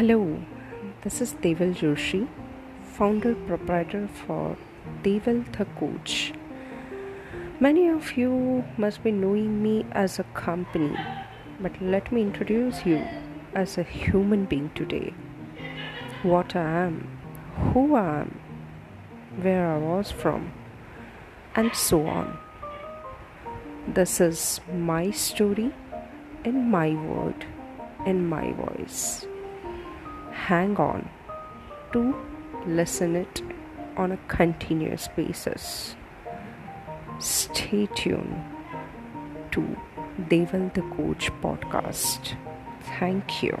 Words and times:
Hello, 0.00 0.42
this 1.02 1.20
is 1.20 1.34
Deval 1.42 1.74
Joshi, 1.78 2.26
founder 2.92 3.34
proprietor 3.34 4.08
for 4.08 4.56
Deval 5.02 5.40
the 5.58 5.66
Coach. 5.78 6.32
Many 7.60 7.86
of 7.88 8.16
you 8.16 8.64
must 8.78 9.02
be 9.02 9.12
knowing 9.12 9.62
me 9.62 9.84
as 9.92 10.18
a 10.18 10.24
company, 10.32 10.96
but 11.60 11.78
let 11.82 12.10
me 12.10 12.22
introduce 12.22 12.86
you 12.86 13.04
as 13.54 13.76
a 13.76 13.82
human 13.82 14.46
being 14.46 14.70
today. 14.74 15.12
What 16.22 16.56
I 16.56 16.86
am, 16.86 17.18
who 17.56 17.94
I 17.94 18.20
am, 18.20 18.40
where 19.42 19.66
I 19.66 19.76
was 19.76 20.10
from, 20.10 20.50
and 21.54 21.74
so 21.74 22.06
on. 22.06 22.38
This 23.86 24.18
is 24.18 24.62
my 24.72 25.10
story 25.10 25.74
in 26.42 26.70
my 26.70 26.88
word, 26.94 27.44
in 28.06 28.26
my 28.26 28.52
voice 28.52 29.26
hang 30.50 30.76
on 30.78 31.08
to 31.92 32.00
listen 32.66 33.14
it 33.14 33.40
on 33.96 34.10
a 34.10 34.16
continuous 34.26 35.06
basis. 35.14 35.94
Stay 37.20 37.86
tuned 37.94 38.42
to 39.52 39.60
Deval 40.28 40.74
the 40.74 40.82
Coach 40.96 41.30
podcast. 41.40 42.34
Thank 42.98 43.44
you. 43.44 43.56